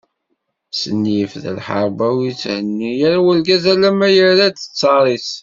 [0.79, 5.29] S nnif d lḥerma, ur yetthenni ara urgaz alamma yerra-d ttar-is.